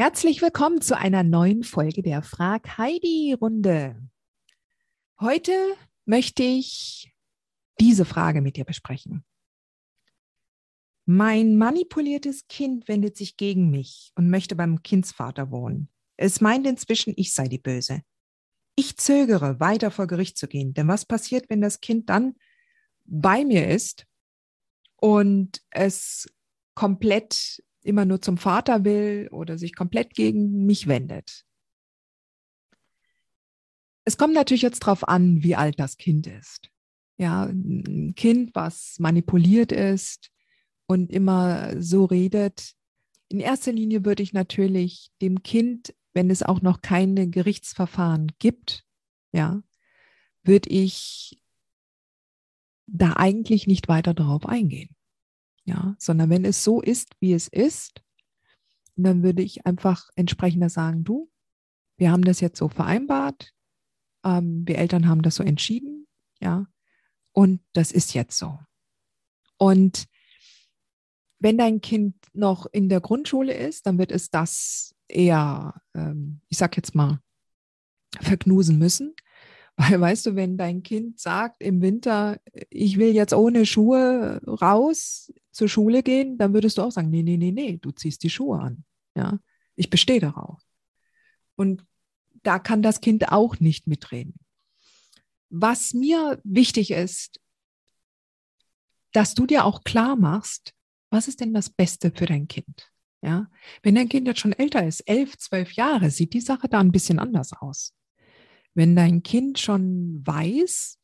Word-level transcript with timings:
Herzlich 0.00 0.40
willkommen 0.40 0.80
zu 0.80 0.96
einer 0.96 1.22
neuen 1.22 1.62
Folge 1.62 2.00
der 2.00 2.22
Frag 2.22 2.78
Heidi 2.78 3.36
Runde. 3.38 4.00
Heute 5.20 5.52
möchte 6.06 6.42
ich 6.42 7.12
diese 7.78 8.06
Frage 8.06 8.40
mit 8.40 8.56
dir 8.56 8.64
besprechen. 8.64 9.26
Mein 11.04 11.58
manipuliertes 11.58 12.48
Kind 12.48 12.88
wendet 12.88 13.18
sich 13.18 13.36
gegen 13.36 13.68
mich 13.68 14.10
und 14.14 14.30
möchte 14.30 14.56
beim 14.56 14.82
Kindsvater 14.82 15.50
wohnen. 15.50 15.90
Es 16.16 16.40
meint 16.40 16.66
inzwischen, 16.66 17.12
ich 17.18 17.34
sei 17.34 17.48
die 17.48 17.58
Böse. 17.58 18.00
Ich 18.76 18.96
zögere, 18.96 19.60
weiter 19.60 19.90
vor 19.90 20.06
Gericht 20.06 20.38
zu 20.38 20.48
gehen, 20.48 20.72
denn 20.72 20.88
was 20.88 21.04
passiert, 21.04 21.50
wenn 21.50 21.60
das 21.60 21.82
Kind 21.82 22.08
dann 22.08 22.36
bei 23.04 23.44
mir 23.44 23.68
ist 23.68 24.06
und 24.96 25.60
es 25.68 26.26
komplett 26.74 27.62
immer 27.82 28.04
nur 28.04 28.20
zum 28.20 28.38
Vater 28.38 28.84
will 28.84 29.28
oder 29.30 29.58
sich 29.58 29.74
komplett 29.74 30.14
gegen 30.14 30.66
mich 30.66 30.86
wendet. 30.86 31.44
Es 34.04 34.16
kommt 34.16 34.34
natürlich 34.34 34.62
jetzt 34.62 34.82
darauf 34.82 35.08
an, 35.08 35.42
wie 35.42 35.56
alt 35.56 35.78
das 35.78 35.96
Kind 35.96 36.26
ist. 36.26 36.70
Ja, 37.16 37.44
ein 37.44 38.14
Kind, 38.16 38.54
was 38.54 38.96
manipuliert 38.98 39.72
ist 39.72 40.30
und 40.86 41.12
immer 41.12 41.80
so 41.80 42.06
redet. 42.06 42.72
In 43.28 43.40
erster 43.40 43.72
Linie 43.72 44.04
würde 44.04 44.22
ich 44.22 44.32
natürlich 44.32 45.10
dem 45.20 45.42
Kind, 45.42 45.94
wenn 46.14 46.30
es 46.30 46.42
auch 46.42 46.62
noch 46.62 46.80
keine 46.80 47.28
Gerichtsverfahren 47.28 48.32
gibt, 48.38 48.84
ja, 49.32 49.62
würde 50.42 50.70
ich 50.70 51.40
da 52.86 53.12
eigentlich 53.12 53.66
nicht 53.66 53.86
weiter 53.86 54.14
darauf 54.14 54.46
eingehen 54.46 54.96
ja, 55.70 55.94
sondern 55.98 56.30
wenn 56.30 56.44
es 56.44 56.64
so 56.64 56.80
ist, 56.80 57.14
wie 57.20 57.32
es 57.32 57.46
ist, 57.46 58.02
dann 58.96 59.22
würde 59.22 59.42
ich 59.42 59.66
einfach 59.66 60.10
entsprechender 60.16 60.68
sagen, 60.68 61.04
du, 61.04 61.30
wir 61.96 62.10
haben 62.10 62.24
das 62.24 62.40
jetzt 62.40 62.58
so 62.58 62.68
vereinbart, 62.68 63.52
ähm, 64.24 64.64
wir 64.66 64.78
Eltern 64.78 65.06
haben 65.08 65.22
das 65.22 65.36
so 65.36 65.44
entschieden, 65.44 66.08
ja, 66.40 66.66
und 67.32 67.60
das 67.72 67.92
ist 67.92 68.14
jetzt 68.14 68.36
so. 68.36 68.58
Und 69.58 70.06
wenn 71.38 71.56
dein 71.56 71.80
Kind 71.80 72.16
noch 72.32 72.66
in 72.66 72.88
der 72.88 73.00
Grundschule 73.00 73.54
ist, 73.54 73.86
dann 73.86 73.98
wird 73.98 74.10
es 74.10 74.30
das 74.30 74.94
eher, 75.08 75.80
ähm, 75.94 76.40
ich 76.48 76.58
sag 76.58 76.76
jetzt 76.76 76.94
mal, 76.94 77.20
verknusen 78.20 78.78
müssen. 78.78 79.14
Weil, 79.76 80.00
weißt 80.00 80.26
du, 80.26 80.34
wenn 80.34 80.58
dein 80.58 80.82
Kind 80.82 81.20
sagt 81.20 81.62
im 81.62 81.80
Winter, 81.80 82.40
ich 82.68 82.98
will 82.98 83.14
jetzt 83.14 83.32
ohne 83.32 83.64
Schuhe 83.64 84.42
raus 84.46 85.32
zur 85.50 85.68
Schule 85.68 86.02
gehen, 86.02 86.38
dann 86.38 86.54
würdest 86.54 86.78
du 86.78 86.82
auch 86.82 86.92
sagen, 86.92 87.10
nee, 87.10 87.22
nee, 87.22 87.36
nee, 87.36 87.52
nee, 87.52 87.78
du 87.78 87.90
ziehst 87.90 88.22
die 88.22 88.30
Schuhe 88.30 88.60
an. 88.60 88.84
Ja, 89.16 89.38
ich 89.76 89.90
bestehe 89.90 90.20
darauf. 90.20 90.62
Und 91.56 91.84
da 92.42 92.58
kann 92.58 92.82
das 92.82 93.00
Kind 93.00 93.32
auch 93.32 93.60
nicht 93.60 93.86
mitreden. 93.86 94.34
Was 95.50 95.92
mir 95.92 96.40
wichtig 96.44 96.92
ist, 96.92 97.40
dass 99.12 99.34
du 99.34 99.46
dir 99.46 99.64
auch 99.64 99.82
klar 99.82 100.16
machst, 100.16 100.72
was 101.10 101.26
ist 101.26 101.40
denn 101.40 101.52
das 101.52 101.70
Beste 101.70 102.12
für 102.12 102.26
dein 102.26 102.46
Kind? 102.46 102.90
Ja, 103.22 103.50
wenn 103.82 103.96
dein 103.96 104.08
Kind 104.08 104.26
jetzt 104.26 104.40
schon 104.40 104.52
älter 104.52 104.86
ist, 104.86 105.00
elf, 105.00 105.36
zwölf 105.36 105.72
Jahre, 105.72 106.10
sieht 106.10 106.32
die 106.32 106.40
Sache 106.40 106.68
da 106.68 106.80
ein 106.80 106.92
bisschen 106.92 107.18
anders 107.18 107.52
aus. 107.52 107.94
Wenn 108.72 108.96
dein 108.96 109.22
Kind 109.22 109.58
schon 109.58 110.26
weiß, 110.26 110.98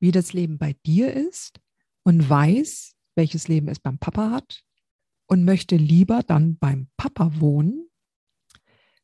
wie 0.00 0.10
das 0.10 0.32
Leben 0.32 0.58
bei 0.58 0.74
dir 0.84 1.14
ist 1.14 1.60
und 2.02 2.28
weiß, 2.28 2.94
welches 3.14 3.48
Leben 3.48 3.68
es 3.68 3.78
beim 3.78 3.98
Papa 3.98 4.30
hat 4.30 4.62
und 5.26 5.44
möchte 5.44 5.76
lieber 5.76 6.22
dann 6.22 6.58
beim 6.58 6.88
Papa 6.96 7.40
wohnen, 7.40 7.88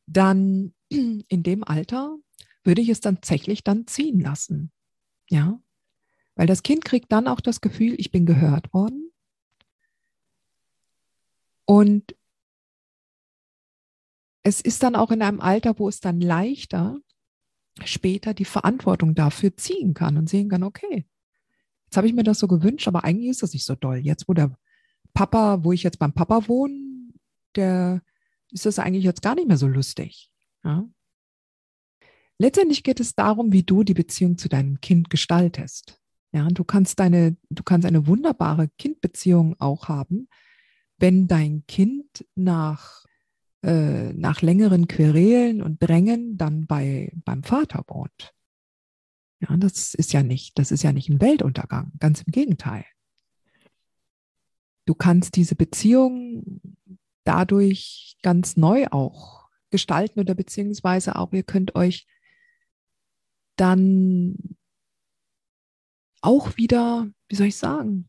dann 0.06 0.74
in 0.88 1.42
dem 1.42 1.64
Alter 1.64 2.16
würde 2.64 2.82
ich 2.82 2.88
es 2.88 3.00
dann 3.00 3.16
tatsächlich 3.16 3.64
dann 3.64 3.86
ziehen 3.86 4.20
lassen. 4.20 4.72
Ja, 5.30 5.60
weil 6.34 6.46
das 6.46 6.62
Kind 6.62 6.84
kriegt 6.84 7.10
dann 7.12 7.28
auch 7.28 7.40
das 7.40 7.60
Gefühl, 7.60 7.94
ich 7.98 8.10
bin 8.10 8.24
gehört 8.24 8.72
worden. 8.72 9.10
Und 11.64 12.14
es 14.42 14.60
ist 14.60 14.82
dann 14.82 14.96
auch 14.96 15.10
in 15.10 15.20
einem 15.20 15.40
Alter, 15.40 15.78
wo 15.78 15.88
es 15.88 16.00
dann 16.00 16.20
leichter 16.20 16.98
später 17.84 18.34
die 18.34 18.44
Verantwortung 18.44 19.14
dafür 19.14 19.56
ziehen 19.56 19.94
kann 19.94 20.16
und 20.16 20.28
sehen 20.28 20.48
kann, 20.48 20.62
okay, 20.62 21.06
jetzt 21.88 21.96
habe 21.96 22.06
ich 22.06 22.12
mir 22.12 22.22
das 22.22 22.38
so 22.38 22.48
gewünscht, 22.48 22.86
aber 22.86 23.04
eigentlich 23.04 23.30
ist 23.30 23.42
das 23.42 23.54
nicht 23.54 23.64
so 23.64 23.74
doll. 23.74 23.96
Jetzt, 23.96 24.28
wo 24.28 24.34
der 24.34 24.54
Papa, 25.14 25.64
wo 25.64 25.72
ich 25.72 25.82
jetzt 25.82 25.98
beim 25.98 26.12
Papa 26.12 26.46
wohne, 26.46 27.12
der 27.56 28.02
ist 28.50 28.66
das 28.66 28.78
eigentlich 28.78 29.04
jetzt 29.04 29.22
gar 29.22 29.34
nicht 29.34 29.48
mehr 29.48 29.56
so 29.56 29.66
lustig. 29.66 30.30
Ja? 30.64 30.86
Letztendlich 32.36 32.82
geht 32.82 33.00
es 33.00 33.14
darum, 33.14 33.52
wie 33.52 33.62
du 33.62 33.84
die 33.84 33.94
Beziehung 33.94 34.36
zu 34.36 34.50
deinem 34.50 34.82
Kind 34.82 35.08
gestaltest. 35.08 35.98
Ja, 36.32 36.46
du 36.48 36.62
kannst 36.62 37.00
deine, 37.00 37.38
du 37.48 37.62
kannst 37.62 37.86
eine 37.86 38.06
wunderbare 38.06 38.68
Kindbeziehung 38.76 39.56
auch 39.58 39.88
haben, 39.88 40.28
wenn 40.98 41.26
dein 41.26 41.64
Kind 41.66 42.26
nach 42.34 43.06
äh, 43.62 44.12
nach 44.12 44.42
längeren 44.42 44.86
Querelen 44.88 45.62
und 45.62 45.82
Drängen 45.82 46.36
dann 46.36 46.66
bei, 46.66 47.12
beim 47.24 47.42
Vater 47.42 47.82
wohnt. 47.88 48.34
Ja, 49.40 49.56
das 49.56 49.94
ist 49.94 50.12
ja 50.12 50.22
nicht, 50.22 50.58
das 50.58 50.72
ist 50.72 50.82
ja 50.82 50.92
nicht 50.92 51.08
ein 51.08 51.20
Weltuntergang, 51.20 51.92
ganz 52.00 52.22
im 52.22 52.32
Gegenteil. 52.32 52.84
Du 54.84 54.94
kannst 54.94 55.36
diese 55.36 55.54
Beziehung 55.54 56.60
dadurch 57.24 58.16
ganz 58.22 58.56
neu 58.56 58.86
auch 58.90 59.48
gestalten 59.70 60.18
oder 60.18 60.34
beziehungsweise 60.34 61.16
auch 61.16 61.32
ihr 61.32 61.42
könnt 61.42 61.74
euch 61.74 62.06
dann 63.56 64.56
auch 66.20 66.56
wieder, 66.56 67.08
wie 67.28 67.36
soll 67.36 67.48
ich 67.48 67.56
sagen, 67.56 68.08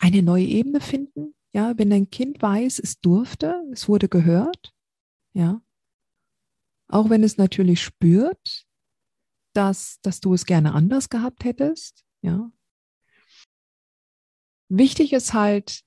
eine 0.00 0.22
neue 0.22 0.44
Ebene 0.44 0.80
finden, 0.80 1.34
ja, 1.52 1.76
wenn 1.78 1.90
dein 1.90 2.10
Kind 2.10 2.42
weiß, 2.42 2.78
es 2.78 3.00
durfte, 3.00 3.54
es 3.72 3.88
wurde 3.88 4.08
gehört, 4.08 4.74
ja, 5.32 5.62
auch 6.88 7.08
wenn 7.08 7.24
es 7.24 7.36
natürlich 7.38 7.82
spürt, 7.82 8.65
dass, 9.56 10.00
dass 10.02 10.20
du 10.20 10.34
es 10.34 10.46
gerne 10.46 10.74
anders 10.74 11.08
gehabt 11.08 11.44
hättest, 11.44 12.04
ja. 12.22 12.50
Wichtig 14.68 15.12
ist 15.12 15.32
halt, 15.32 15.82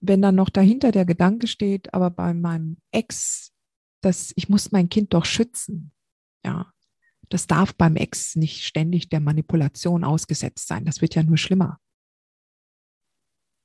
wenn 0.00 0.20
dann 0.20 0.34
noch 0.34 0.50
dahinter 0.50 0.92
der 0.92 1.04
Gedanke 1.04 1.46
steht, 1.46 1.94
aber 1.94 2.10
bei 2.10 2.34
meinem 2.34 2.78
Ex, 2.90 3.52
dass 4.02 4.32
ich 4.36 4.48
muss 4.48 4.72
mein 4.72 4.88
Kind 4.88 5.14
doch 5.14 5.24
schützen, 5.24 5.92
ja. 6.44 6.72
Das 7.28 7.48
darf 7.48 7.74
beim 7.74 7.96
Ex 7.96 8.36
nicht 8.36 8.64
ständig 8.64 9.08
der 9.08 9.18
Manipulation 9.18 10.04
ausgesetzt 10.04 10.68
sein. 10.68 10.84
Das 10.84 11.00
wird 11.00 11.16
ja 11.16 11.24
nur 11.24 11.36
schlimmer. 11.36 11.80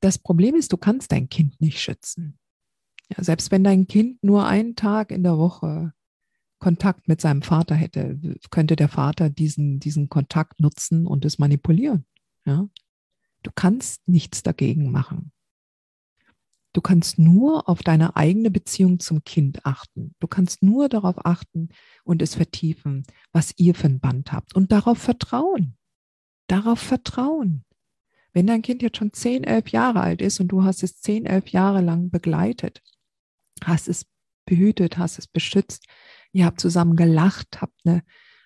Das 0.01 0.17
Problem 0.17 0.55
ist, 0.55 0.73
du 0.73 0.77
kannst 0.77 1.11
dein 1.11 1.29
Kind 1.29 1.61
nicht 1.61 1.79
schützen. 1.79 2.39
Ja, 3.15 3.23
selbst 3.23 3.51
wenn 3.51 3.63
dein 3.63 3.85
Kind 3.87 4.23
nur 4.23 4.47
einen 4.47 4.75
Tag 4.75 5.11
in 5.11 5.21
der 5.21 5.37
Woche 5.37 5.93
Kontakt 6.61 7.07
mit 7.09 7.19
seinem 7.19 7.41
Vater 7.41 7.75
hätte, 7.75 8.17
könnte 8.51 8.77
der 8.77 8.87
Vater 8.87 9.29
diesen, 9.29 9.79
diesen 9.79 10.07
Kontakt 10.07 10.61
nutzen 10.61 11.05
und 11.05 11.25
es 11.25 11.39
manipulieren. 11.39 12.05
Ja? 12.45 12.69
Du 13.43 13.51
kannst 13.53 14.07
nichts 14.07 14.43
dagegen 14.43 14.91
machen. 14.91 15.33
Du 16.73 16.79
kannst 16.79 17.19
nur 17.19 17.67
auf 17.67 17.83
deine 17.83 18.15
eigene 18.15 18.49
Beziehung 18.49 18.99
zum 18.99 19.25
Kind 19.25 19.65
achten. 19.65 20.15
Du 20.19 20.27
kannst 20.27 20.63
nur 20.63 20.87
darauf 20.87 21.25
achten 21.25 21.69
und 22.05 22.21
es 22.21 22.35
vertiefen, 22.35 23.03
was 23.33 23.53
ihr 23.57 23.75
für 23.75 23.87
ein 23.87 23.99
Band 23.99 24.31
habt 24.31 24.55
und 24.55 24.71
darauf 24.71 24.97
vertrauen. 24.97 25.75
Darauf 26.47 26.79
vertrauen. 26.79 27.65
Wenn 28.33 28.47
dein 28.47 28.61
Kind 28.61 28.81
jetzt 28.81 28.97
schon 28.97 29.11
10, 29.11 29.43
11 29.43 29.69
Jahre 29.69 29.99
alt 29.99 30.21
ist 30.21 30.39
und 30.39 30.47
du 30.47 30.63
hast 30.63 30.83
es 30.83 31.01
10, 31.01 31.25
11 31.25 31.49
Jahre 31.49 31.81
lang 31.81 32.09
begleitet, 32.09 32.81
hast 33.65 33.89
es 33.89 34.05
behütet, 34.45 34.97
hast 34.97 35.19
es 35.19 35.27
beschützt, 35.27 35.87
ihr 36.33 36.45
habt 36.45 36.59
zusammen 36.59 36.95
gelacht, 36.95 37.61
habt 37.61 37.79
eine, 37.85 38.03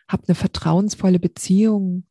habt 0.07 0.29
eine 0.29 0.35
vertrauensvolle 0.35 1.19
Beziehung 1.19 2.05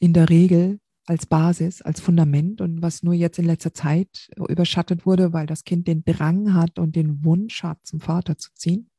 in 0.00 0.12
der 0.12 0.28
Regel 0.28 0.80
als 1.06 1.26
Basis, 1.26 1.80
als 1.80 2.00
Fundament 2.00 2.60
und 2.60 2.82
was 2.82 3.02
nur 3.02 3.14
jetzt 3.14 3.38
in 3.38 3.46
letzter 3.46 3.72
Zeit 3.72 4.30
überschattet 4.36 5.06
wurde, 5.06 5.32
weil 5.32 5.46
das 5.46 5.64
Kind 5.64 5.88
den 5.88 6.04
Drang 6.04 6.52
hat 6.52 6.78
und 6.78 6.96
den 6.96 7.24
Wunsch 7.24 7.62
hat, 7.62 7.78
zum 7.84 8.00
Vater 8.00 8.36
zu 8.36 8.50
ziehen. 8.54 8.90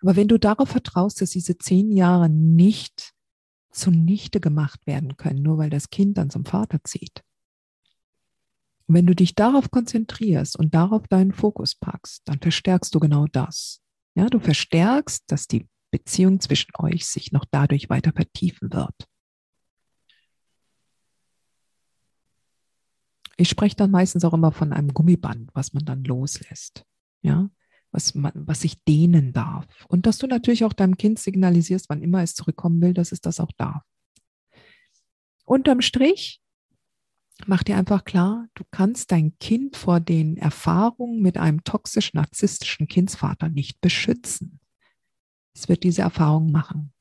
Aber 0.00 0.16
wenn 0.16 0.28
du 0.28 0.38
darauf 0.38 0.70
vertraust, 0.70 1.20
dass 1.20 1.30
diese 1.30 1.58
zehn 1.58 1.92
Jahre 1.92 2.28
nicht 2.28 3.12
zunichte 3.70 4.40
gemacht 4.40 4.86
werden 4.86 5.16
können, 5.16 5.42
nur 5.42 5.58
weil 5.58 5.70
das 5.70 5.90
Kind 5.90 6.18
dann 6.18 6.30
zum 6.30 6.44
Vater 6.44 6.82
zieht. 6.84 7.22
Und 8.86 8.94
wenn 8.94 9.06
du 9.06 9.14
dich 9.14 9.34
darauf 9.34 9.70
konzentrierst 9.70 10.58
und 10.58 10.74
darauf 10.74 11.06
deinen 11.06 11.32
Fokus 11.32 11.74
packst, 11.74 12.22
dann 12.24 12.40
verstärkst 12.40 12.94
du 12.94 13.00
genau 13.00 13.26
das. 13.26 13.80
Ja, 14.14 14.26
du 14.26 14.40
verstärkst, 14.40 15.30
dass 15.30 15.46
die 15.46 15.68
Beziehung 15.90 16.40
zwischen 16.40 16.72
euch 16.78 17.06
sich 17.06 17.32
noch 17.32 17.44
dadurch 17.50 17.88
weiter 17.88 18.12
vertiefen 18.12 18.72
wird. 18.72 18.94
Ich 23.36 23.48
spreche 23.48 23.76
dann 23.76 23.92
meistens 23.92 24.24
auch 24.24 24.34
immer 24.34 24.50
von 24.50 24.72
einem 24.72 24.92
Gummiband, 24.92 25.50
was 25.54 25.72
man 25.72 25.84
dann 25.84 26.02
loslässt. 26.04 26.84
Ja, 27.22 27.48
was, 27.92 28.14
man, 28.14 28.32
was 28.34 28.62
sich 28.62 28.82
dehnen 28.84 29.32
darf. 29.32 29.66
Und 29.88 30.06
dass 30.06 30.18
du 30.18 30.26
natürlich 30.26 30.64
auch 30.64 30.72
deinem 30.72 30.96
Kind 30.96 31.18
signalisierst, 31.18 31.88
wann 31.88 32.02
immer 32.02 32.22
es 32.22 32.34
zurückkommen 32.34 32.80
will, 32.80 32.94
dass 32.94 33.12
es 33.12 33.20
das 33.20 33.40
auch 33.40 33.52
darf. 33.56 33.82
Unterm 35.44 35.80
Strich, 35.80 36.40
mach 37.46 37.62
dir 37.62 37.76
einfach 37.76 38.04
klar, 38.04 38.48
du 38.54 38.64
kannst 38.70 39.12
dein 39.12 39.38
Kind 39.38 39.76
vor 39.76 40.00
den 40.00 40.36
Erfahrungen 40.36 41.20
mit 41.20 41.38
einem 41.38 41.62
toxisch-narzisstischen 41.64 42.88
Kindsvater 42.88 43.48
nicht 43.48 43.80
beschützen. 43.80 44.60
Es 45.54 45.68
wird 45.68 45.82
diese 45.82 46.02
Erfahrung 46.02 46.50
machen. 46.50 46.92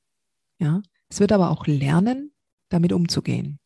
Ja, 0.59 0.81
es 1.09 1.19
wird 1.19 1.31
aber 1.31 1.51
auch 1.51 1.67
lernen, 1.67 2.31
damit 2.69 2.93
umzugehen. 2.93 3.59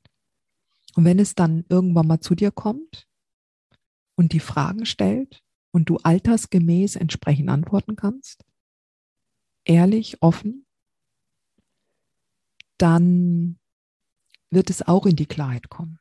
Und 0.95 1.05
wenn 1.05 1.19
es 1.19 1.35
dann 1.35 1.65
irgendwann 1.69 2.07
mal 2.07 2.19
zu 2.19 2.35
dir 2.35 2.51
kommt 2.51 3.07
und 4.15 4.33
die 4.33 4.39
Fragen 4.39 4.85
stellt 4.85 5.41
und 5.71 5.89
du 5.89 5.97
altersgemäß 5.97 6.97
entsprechend 6.97 7.49
antworten 7.49 7.95
kannst, 7.95 8.43
ehrlich, 9.63 10.21
offen, 10.21 10.65
dann 12.77 13.57
wird 14.49 14.69
es 14.69 14.85
auch 14.85 15.05
in 15.05 15.15
die 15.15 15.27
Klarheit 15.27 15.69
kommen. 15.69 16.00